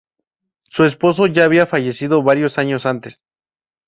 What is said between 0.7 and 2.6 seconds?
esposo ya había fallecido varios